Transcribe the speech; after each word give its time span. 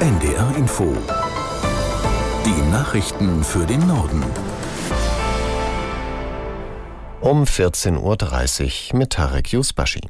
NDR 0.00 0.56
Info. 0.56 0.96
Die 2.46 2.70
Nachrichten 2.70 3.44
für 3.44 3.66
den 3.66 3.86
Norden. 3.86 4.24
Um 7.20 7.44
14.30 7.44 8.92
Uhr 8.94 8.98
mit 8.98 9.10
Tarek 9.10 9.52
Yusbashi. 9.52 10.00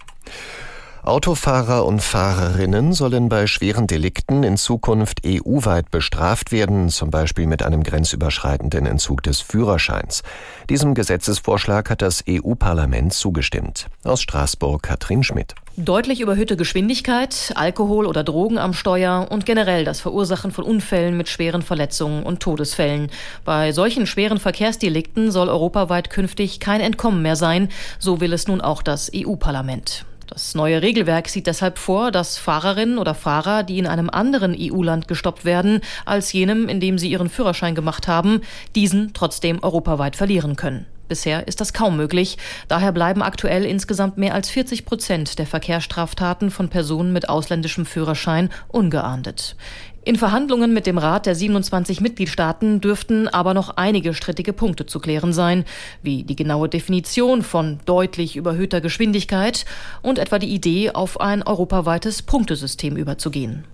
Autofahrer 1.10 1.86
und 1.86 2.00
Fahrerinnen 2.02 2.92
sollen 2.92 3.28
bei 3.28 3.48
schweren 3.48 3.88
Delikten 3.88 4.44
in 4.44 4.56
Zukunft 4.56 5.22
EU-weit 5.26 5.90
bestraft 5.90 6.52
werden, 6.52 6.88
zum 6.88 7.10
Beispiel 7.10 7.48
mit 7.48 7.64
einem 7.64 7.82
grenzüberschreitenden 7.82 8.86
Entzug 8.86 9.24
des 9.24 9.40
Führerscheins. 9.40 10.22
Diesem 10.68 10.94
Gesetzesvorschlag 10.94 11.90
hat 11.90 12.00
das 12.00 12.22
EU-Parlament 12.28 13.12
zugestimmt. 13.12 13.86
Aus 14.04 14.22
Straßburg 14.22 14.84
Katrin 14.84 15.24
Schmidt. 15.24 15.56
Deutlich 15.76 16.20
überhöhte 16.20 16.56
Geschwindigkeit, 16.56 17.54
Alkohol 17.56 18.06
oder 18.06 18.22
Drogen 18.22 18.58
am 18.58 18.72
Steuer 18.72 19.26
und 19.30 19.44
generell 19.46 19.84
das 19.84 20.00
Verursachen 20.00 20.52
von 20.52 20.64
Unfällen 20.64 21.16
mit 21.16 21.28
schweren 21.28 21.62
Verletzungen 21.62 22.22
und 22.22 22.38
Todesfällen. 22.38 23.10
Bei 23.44 23.72
solchen 23.72 24.06
schweren 24.06 24.38
Verkehrsdelikten 24.38 25.32
soll 25.32 25.48
europaweit 25.48 26.08
künftig 26.08 26.60
kein 26.60 26.80
Entkommen 26.80 27.20
mehr 27.20 27.34
sein, 27.34 27.68
so 27.98 28.20
will 28.20 28.32
es 28.32 28.46
nun 28.46 28.60
auch 28.60 28.80
das 28.80 29.10
EU-Parlament. 29.12 30.04
Das 30.30 30.54
neue 30.54 30.80
Regelwerk 30.80 31.28
sieht 31.28 31.48
deshalb 31.48 31.76
vor, 31.76 32.12
dass 32.12 32.38
Fahrerinnen 32.38 32.98
oder 32.98 33.14
Fahrer, 33.14 33.64
die 33.64 33.80
in 33.80 33.88
einem 33.88 34.08
anderen 34.08 34.56
EU-Land 34.56 35.08
gestoppt 35.08 35.44
werden 35.44 35.80
als 36.04 36.32
jenem, 36.32 36.68
in 36.68 36.78
dem 36.78 36.98
sie 36.98 37.10
ihren 37.10 37.28
Führerschein 37.28 37.74
gemacht 37.74 38.06
haben, 38.06 38.42
diesen 38.76 39.12
trotzdem 39.12 39.60
europaweit 39.60 40.14
verlieren 40.14 40.54
können. 40.54 40.86
Bisher 41.08 41.48
ist 41.48 41.60
das 41.60 41.72
kaum 41.72 41.96
möglich. 41.96 42.38
Daher 42.68 42.92
bleiben 42.92 43.20
aktuell 43.20 43.64
insgesamt 43.64 44.16
mehr 44.16 44.32
als 44.32 44.48
40 44.48 44.84
Prozent 44.84 45.40
der 45.40 45.46
Verkehrsstraftaten 45.46 46.52
von 46.52 46.68
Personen 46.68 47.12
mit 47.12 47.28
ausländischem 47.28 47.84
Führerschein 47.84 48.48
ungeahndet. 48.68 49.56
In 50.02 50.16
Verhandlungen 50.16 50.72
mit 50.72 50.86
dem 50.86 50.96
Rat 50.96 51.26
der 51.26 51.34
27 51.34 52.00
Mitgliedstaaten 52.00 52.80
dürften 52.80 53.28
aber 53.28 53.52
noch 53.52 53.76
einige 53.76 54.14
strittige 54.14 54.54
Punkte 54.54 54.86
zu 54.86 54.98
klären 54.98 55.34
sein, 55.34 55.66
wie 56.02 56.24
die 56.24 56.36
genaue 56.36 56.70
Definition 56.70 57.42
von 57.42 57.80
deutlich 57.84 58.34
überhöhter 58.34 58.80
Geschwindigkeit 58.80 59.66
und 60.00 60.18
etwa 60.18 60.38
die 60.38 60.54
Idee, 60.54 60.92
auf 60.92 61.20
ein 61.20 61.42
europaweites 61.42 62.22
Punktesystem 62.22 62.96
überzugehen. 62.96 63.64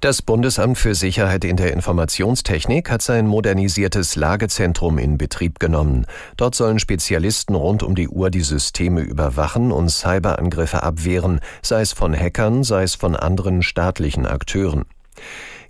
Das 0.00 0.20
Bundesamt 0.22 0.78
für 0.78 0.96
Sicherheit 0.96 1.44
in 1.44 1.56
der 1.56 1.72
Informationstechnik 1.72 2.90
hat 2.90 3.02
sein 3.02 3.26
modernisiertes 3.26 4.16
Lagezentrum 4.16 4.98
in 4.98 5.16
Betrieb 5.16 5.60
genommen. 5.60 6.06
Dort 6.36 6.56
sollen 6.56 6.80
Spezialisten 6.80 7.54
rund 7.54 7.84
um 7.84 7.94
die 7.94 8.08
Uhr 8.08 8.30
die 8.30 8.42
Systeme 8.42 9.00
überwachen 9.00 9.70
und 9.70 9.90
Cyberangriffe 9.90 10.82
abwehren, 10.82 11.40
sei 11.62 11.82
es 11.82 11.92
von 11.92 12.14
Hackern, 12.14 12.64
sei 12.64 12.82
es 12.82 12.96
von 12.96 13.14
anderen 13.14 13.62
staatlichen 13.62 14.26
Akteuren. 14.26 14.84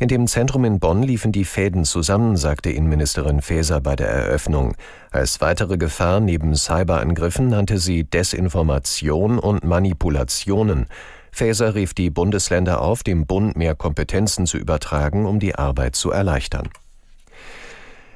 In 0.00 0.06
dem 0.06 0.28
Zentrum 0.28 0.64
in 0.64 0.78
Bonn 0.78 1.02
liefen 1.02 1.32
die 1.32 1.44
Fäden 1.44 1.84
zusammen, 1.84 2.36
sagte 2.36 2.70
Innenministerin 2.70 3.42
Faeser 3.42 3.80
bei 3.80 3.96
der 3.96 4.08
Eröffnung. 4.08 4.76
Als 5.10 5.40
weitere 5.40 5.76
Gefahr 5.76 6.20
neben 6.20 6.54
Cyberangriffen 6.54 7.48
nannte 7.48 7.78
sie 7.78 8.04
Desinformation 8.04 9.40
und 9.40 9.64
Manipulationen. 9.64 10.86
Faeser 11.32 11.74
rief 11.74 11.94
die 11.94 12.10
Bundesländer 12.10 12.80
auf, 12.80 13.02
dem 13.02 13.26
Bund 13.26 13.56
mehr 13.56 13.74
Kompetenzen 13.74 14.46
zu 14.46 14.56
übertragen, 14.56 15.26
um 15.26 15.40
die 15.40 15.56
Arbeit 15.56 15.96
zu 15.96 16.12
erleichtern. 16.12 16.68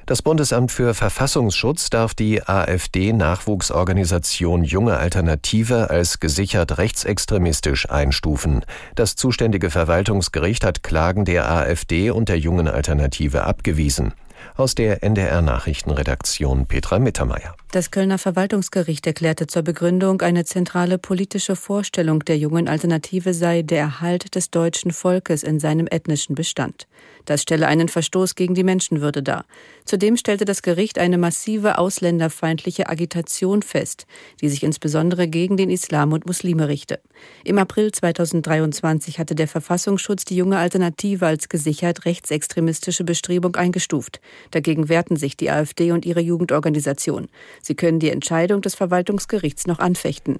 Das 0.05 0.21
Bundesamt 0.21 0.73
für 0.73 0.93
Verfassungsschutz 0.93 1.89
darf 1.89 2.13
die 2.13 2.43
AfD-Nachwuchsorganisation 2.43 4.65
Junge 4.65 4.97
Alternative 4.97 5.89
als 5.89 6.19
gesichert 6.19 6.77
rechtsextremistisch 6.77 7.89
einstufen. 7.89 8.65
Das 8.95 9.15
zuständige 9.15 9.69
Verwaltungsgericht 9.69 10.65
hat 10.65 10.83
Klagen 10.83 11.23
der 11.23 11.49
AfD 11.49 12.11
und 12.11 12.27
der 12.27 12.37
Jungen 12.37 12.67
Alternative 12.67 13.45
abgewiesen. 13.45 14.13
Aus 14.55 14.75
der 14.75 15.03
NDR 15.03 15.41
Nachrichtenredaktion 15.41 16.67
Petra 16.67 16.99
Mittermeier. 16.99 17.55
Das 17.71 17.91
Kölner 17.91 18.17
Verwaltungsgericht 18.17 19.05
erklärte 19.07 19.47
zur 19.47 19.63
Begründung, 19.63 20.21
eine 20.21 20.45
zentrale 20.45 20.97
politische 20.97 21.55
Vorstellung 21.55 22.19
der 22.19 22.37
jungen 22.37 22.67
Alternative 22.67 23.33
sei 23.33 23.63
der 23.63 23.79
Erhalt 23.79 24.35
des 24.35 24.51
deutschen 24.51 24.91
Volkes 24.91 25.43
in 25.43 25.59
seinem 25.59 25.87
ethnischen 25.87 26.35
Bestand. 26.35 26.87
Das 27.25 27.41
stelle 27.41 27.67
einen 27.67 27.89
Verstoß 27.89 28.35
gegen 28.35 28.53
die 28.53 28.63
Menschenwürde 28.63 29.23
dar. 29.23 29.45
Zudem 29.85 30.17
stellte 30.17 30.45
das 30.45 30.61
Gericht 30.61 30.97
eine 30.97 31.17
massive 31.17 31.77
ausländerfeindliche 31.77 32.89
Agitation 32.89 33.61
fest, 33.61 34.05
die 34.41 34.49
sich 34.49 34.63
insbesondere 34.63 35.27
gegen 35.27 35.57
den 35.57 35.69
Islam 35.69 36.13
und 36.13 36.25
Muslime 36.25 36.67
richte. 36.67 36.99
Im 37.43 37.57
April 37.57 37.91
2023 37.91 39.19
hatte 39.19 39.35
der 39.35 39.47
Verfassungsschutz 39.47 40.25
die 40.25 40.35
junge 40.35 40.57
Alternative 40.57 41.25
als 41.25 41.49
gesichert 41.49 42.05
rechtsextremistische 42.05 43.03
Bestrebung 43.03 43.55
eingestuft. 43.55 44.21
Dagegen 44.51 44.89
wehrten 44.89 45.17
sich 45.17 45.35
die 45.37 45.51
AfD 45.51 45.91
und 45.91 46.05
ihre 46.05 46.21
Jugendorganisation. 46.21 47.27
Sie 47.61 47.75
können 47.75 47.99
die 47.99 48.09
Entscheidung 48.09 48.61
des 48.61 48.75
Verwaltungsgerichts 48.75 49.67
noch 49.67 49.79
anfechten. 49.79 50.39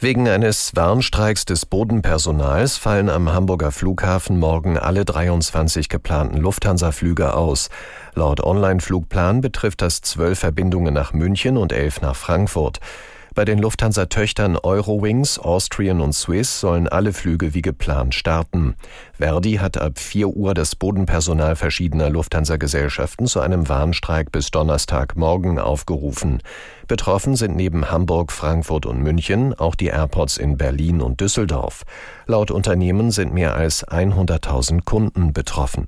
Wegen 0.00 0.28
eines 0.28 0.76
Warnstreiks 0.76 1.44
des 1.44 1.66
Bodenpersonals 1.66 2.76
fallen 2.76 3.08
am 3.08 3.32
Hamburger 3.32 3.72
Flughafen 3.72 4.38
morgen 4.38 4.78
alle 4.78 5.04
23 5.04 5.88
geplanten 5.88 6.36
Lufthansa-Flüge 6.36 7.34
aus. 7.34 7.68
Laut 8.14 8.40
Online-Flugplan 8.40 9.40
betrifft 9.40 9.82
das 9.82 10.00
zwölf 10.00 10.38
Verbindungen 10.38 10.94
nach 10.94 11.12
München 11.12 11.56
und 11.56 11.72
elf 11.72 12.00
nach 12.00 12.14
Frankfurt. 12.14 12.78
Bei 13.38 13.44
den 13.44 13.60
Lufthansa-Töchtern 13.60 14.56
Eurowings, 14.56 15.38
Austrian 15.38 16.00
und 16.00 16.12
Swiss 16.12 16.58
sollen 16.58 16.88
alle 16.88 17.12
Flüge 17.12 17.54
wie 17.54 17.62
geplant 17.62 18.16
starten. 18.16 18.74
Verdi 19.12 19.58
hat 19.58 19.80
ab 19.80 20.00
4 20.00 20.26
Uhr 20.30 20.54
das 20.54 20.74
Bodenpersonal 20.74 21.54
verschiedener 21.54 22.10
Lufthansa-Gesellschaften 22.10 23.28
zu 23.28 23.38
einem 23.38 23.68
Warnstreik 23.68 24.32
bis 24.32 24.50
Donnerstagmorgen 24.50 25.60
aufgerufen. 25.60 26.42
Betroffen 26.88 27.36
sind 27.36 27.54
neben 27.54 27.92
Hamburg, 27.92 28.32
Frankfurt 28.32 28.86
und 28.86 29.04
München 29.04 29.54
auch 29.54 29.76
die 29.76 29.86
Airports 29.86 30.36
in 30.36 30.56
Berlin 30.56 31.00
und 31.00 31.20
Düsseldorf. 31.20 31.84
Laut 32.26 32.50
Unternehmen 32.50 33.12
sind 33.12 33.32
mehr 33.32 33.54
als 33.54 33.86
100.000 33.86 34.84
Kunden 34.84 35.32
betroffen. 35.32 35.86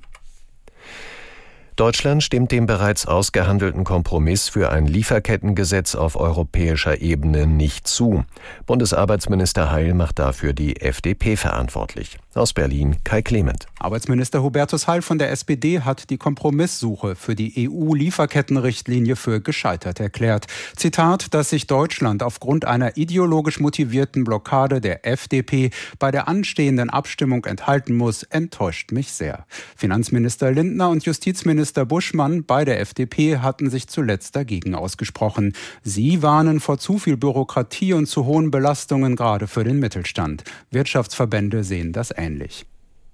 Deutschland 1.81 2.21
stimmt 2.21 2.51
dem 2.51 2.67
bereits 2.67 3.07
ausgehandelten 3.07 3.83
Kompromiss 3.83 4.49
für 4.49 4.69
ein 4.69 4.85
Lieferkettengesetz 4.85 5.95
auf 5.95 6.15
europäischer 6.15 7.01
Ebene 7.01 7.47
nicht 7.47 7.87
zu. 7.87 8.23
Bundesarbeitsminister 8.67 9.71
Heil 9.71 9.95
macht 9.95 10.19
dafür 10.19 10.53
die 10.53 10.79
FDP 10.79 11.37
verantwortlich. 11.37 12.19
Aus 12.35 12.53
Berlin 12.53 12.97
Kai 13.03 13.23
Clement. 13.23 13.65
Arbeitsminister 13.79 14.43
Hubertus 14.43 14.87
Heil 14.87 15.01
von 15.01 15.17
der 15.17 15.31
SPD 15.31 15.81
hat 15.81 16.11
die 16.11 16.19
Kompromisssuche 16.19 17.15
für 17.15 17.33
die 17.33 17.67
EU-Lieferkettenrichtlinie 17.67 19.15
für 19.15 19.41
gescheitert 19.41 19.99
erklärt. 19.99 20.45
Zitat, 20.75 21.33
dass 21.33 21.49
sich 21.49 21.65
Deutschland 21.65 22.21
aufgrund 22.21 22.63
einer 22.63 22.95
ideologisch 22.95 23.59
motivierten 23.59 24.23
Blockade 24.23 24.81
der 24.81 25.07
FDP 25.07 25.71
bei 25.97 26.11
der 26.11 26.27
anstehenden 26.27 26.91
Abstimmung 26.91 27.43
enthalten 27.45 27.95
muss, 27.95 28.21
enttäuscht 28.21 28.91
mich 28.91 29.11
sehr. 29.11 29.47
Finanzminister 29.75 30.51
Lindner 30.51 30.89
und 30.89 31.03
Justizminister 31.03 31.70
Buschmann 31.73 32.43
bei 32.43 32.65
der 32.65 32.79
FDP 32.79 33.37
hatten 33.37 33.69
sich 33.69 33.87
zuletzt 33.87 34.35
dagegen 34.35 34.75
ausgesprochen. 34.75 35.53
Sie 35.83 36.21
warnen 36.21 36.59
vor 36.59 36.77
zu 36.77 36.99
viel 36.99 37.17
Bürokratie 37.17 37.93
und 37.93 38.07
zu 38.07 38.25
hohen 38.25 38.51
Belastungen 38.51 39.15
gerade 39.15 39.47
für 39.47 39.63
den 39.63 39.79
Mittelstand. 39.79 40.43
Wirtschaftsverbände 40.69 41.63
sehen 41.63 41.93
das 41.93 42.13
ähnlich. 42.15 42.65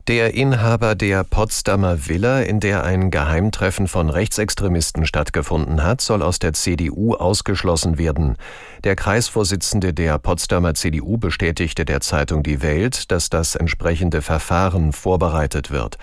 Der 0.08 0.36
Inhaber 0.36 0.96
der 0.96 1.26
Potsdamer 1.26 2.08
Villa, 2.08 2.40
in 2.40 2.62
der 2.62 2.86
ein 2.86 3.12
Geheimtreffen 3.12 3.90
von 3.90 4.10
Rechtsextremisten 4.10 5.06
stattgefunden 5.06 5.84
hat, 5.84 6.00
soll 6.00 6.24
aus 6.24 6.40
der 6.40 6.54
CDU 6.54 7.16
ausgeschlossen 7.16 7.98
werden. 7.98 8.38
Der 8.86 8.96
Kreisvorsitzende 8.96 9.94
der 9.94 10.18
Potsdamer 10.18 10.76
CDU 10.76 11.18
bestätigte 11.18 11.84
der 11.84 12.00
Zeitung 12.00 12.42
Die 12.42 12.62
Welt, 12.62 13.12
dass 13.12 13.30
das 13.30 13.56
entsprechende 13.56 14.22
Verfahren 14.22 14.94
vorbereitet 14.94 15.72
wird. 15.72 15.98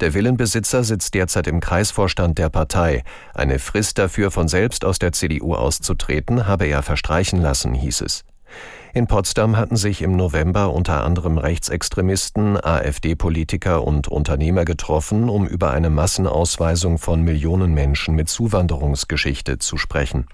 Der 0.00 0.14
Villenbesitzer 0.14 0.84
sitzt 0.84 1.14
derzeit 1.14 1.46
im 1.46 1.60
Kreisvorstand 1.60 2.38
der 2.38 2.48
Partei. 2.48 3.04
Eine 3.34 3.58
Frist 3.58 3.98
dafür, 3.98 4.30
von 4.30 4.48
selbst 4.48 4.84
aus 4.84 4.98
der 4.98 5.12
CDU 5.12 5.54
auszutreten, 5.54 6.46
habe 6.46 6.66
er 6.66 6.82
verstreichen 6.82 7.40
lassen, 7.40 7.74
hieß 7.74 8.00
es. 8.02 8.24
In 8.92 9.08
Potsdam 9.08 9.56
hatten 9.56 9.74
sich 9.74 10.02
im 10.02 10.14
November 10.14 10.72
unter 10.72 11.02
anderem 11.02 11.36
Rechtsextremisten, 11.38 12.56
AfD-Politiker 12.62 13.82
und 13.84 14.06
Unternehmer 14.06 14.64
getroffen, 14.64 15.28
um 15.28 15.46
über 15.48 15.72
eine 15.72 15.90
Massenausweisung 15.90 16.98
von 16.98 17.22
Millionen 17.22 17.74
Menschen 17.74 18.14
mit 18.14 18.28
Zuwanderungsgeschichte 18.28 19.58
zu 19.58 19.78
sprechen. 19.78 20.28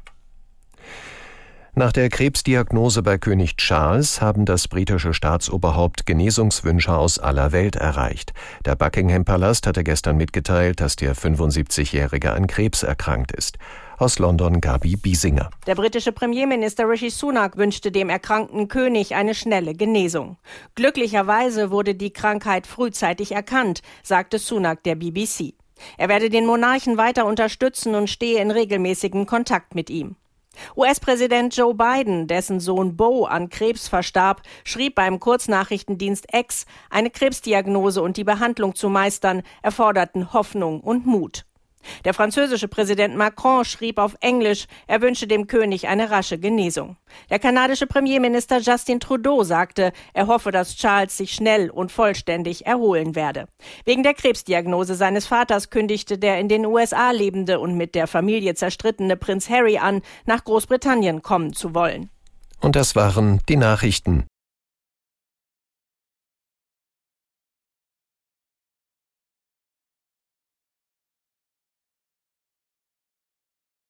Nach 1.76 1.92
der 1.92 2.08
Krebsdiagnose 2.08 3.00
bei 3.00 3.16
König 3.16 3.56
Charles 3.56 4.20
haben 4.20 4.44
das 4.44 4.66
britische 4.66 5.14
Staatsoberhaupt 5.14 6.04
Genesungswünsche 6.04 6.92
aus 6.92 7.20
aller 7.20 7.52
Welt 7.52 7.76
erreicht. 7.76 8.32
Der 8.64 8.74
Buckingham 8.74 9.24
Palast 9.24 9.68
hatte 9.68 9.84
gestern 9.84 10.16
mitgeteilt, 10.16 10.80
dass 10.80 10.96
der 10.96 11.14
75-Jährige 11.14 12.32
an 12.32 12.48
Krebs 12.48 12.82
erkrankt 12.82 13.30
ist. 13.30 13.56
Aus 13.98 14.18
London 14.18 14.60
Gabi 14.60 14.96
Biesinger. 14.96 15.50
Der 15.68 15.76
britische 15.76 16.10
Premierminister 16.10 16.88
Rishi 16.88 17.10
Sunak 17.10 17.56
wünschte 17.56 17.92
dem 17.92 18.08
erkrankten 18.08 18.66
König 18.66 19.14
eine 19.14 19.36
schnelle 19.36 19.74
Genesung. 19.74 20.38
Glücklicherweise 20.74 21.70
wurde 21.70 21.94
die 21.94 22.12
Krankheit 22.12 22.66
frühzeitig 22.66 23.30
erkannt, 23.30 23.82
sagte 24.02 24.40
Sunak 24.40 24.82
der 24.82 24.96
BBC. 24.96 25.54
Er 25.96 26.08
werde 26.08 26.30
den 26.30 26.46
Monarchen 26.46 26.96
weiter 26.96 27.26
unterstützen 27.26 27.94
und 27.94 28.10
stehe 28.10 28.40
in 28.42 28.50
regelmäßigem 28.50 29.26
Kontakt 29.26 29.76
mit 29.76 29.88
ihm. 29.88 30.16
US-Präsident 30.76 31.56
Joe 31.56 31.74
Biden, 31.74 32.26
dessen 32.26 32.60
Sohn 32.60 32.96
Bo 32.96 33.24
an 33.24 33.48
Krebs 33.48 33.88
verstarb, 33.88 34.42
schrieb 34.64 34.94
beim 34.94 35.20
Kurznachrichtendienst 35.20 36.26
X, 36.32 36.66
eine 36.90 37.10
Krebsdiagnose 37.10 38.02
und 38.02 38.16
die 38.16 38.24
Behandlung 38.24 38.74
zu 38.74 38.88
meistern 38.88 39.42
erforderten 39.62 40.32
Hoffnung 40.32 40.80
und 40.80 41.06
Mut. 41.06 41.44
Der 42.04 42.14
französische 42.14 42.68
Präsident 42.68 43.16
Macron 43.16 43.64
schrieb 43.64 43.98
auf 43.98 44.16
Englisch, 44.20 44.66
er 44.86 45.02
wünsche 45.02 45.26
dem 45.26 45.46
König 45.46 45.88
eine 45.88 46.10
rasche 46.10 46.38
Genesung. 46.38 46.96
Der 47.30 47.38
kanadische 47.38 47.86
Premierminister 47.86 48.58
Justin 48.58 49.00
Trudeau 49.00 49.42
sagte, 49.42 49.92
er 50.12 50.26
hoffe, 50.26 50.50
dass 50.50 50.76
Charles 50.76 51.16
sich 51.16 51.32
schnell 51.32 51.70
und 51.70 51.92
vollständig 51.92 52.66
erholen 52.66 53.14
werde. 53.14 53.46
Wegen 53.84 54.02
der 54.02 54.14
Krebsdiagnose 54.14 54.94
seines 54.94 55.26
Vaters 55.26 55.70
kündigte 55.70 56.18
der 56.18 56.38
in 56.38 56.48
den 56.48 56.66
USA 56.66 57.10
lebende 57.10 57.60
und 57.60 57.76
mit 57.76 57.94
der 57.94 58.06
Familie 58.06 58.54
zerstrittene 58.54 59.16
Prinz 59.16 59.48
Harry 59.50 59.78
an, 59.78 60.02
nach 60.26 60.44
Großbritannien 60.44 61.22
kommen 61.22 61.52
zu 61.52 61.74
wollen. 61.74 62.10
Und 62.60 62.76
das 62.76 62.94
waren 62.94 63.40
die 63.48 63.56
Nachrichten. 63.56 64.26